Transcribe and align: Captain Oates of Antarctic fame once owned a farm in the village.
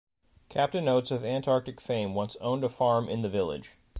Captain 0.49 0.87
Oates 0.87 1.11
of 1.11 1.23
Antarctic 1.23 1.79
fame 1.79 2.15
once 2.15 2.35
owned 2.37 2.63
a 2.63 2.69
farm 2.69 3.07
in 3.07 3.21
the 3.21 3.29
village. 3.29 3.77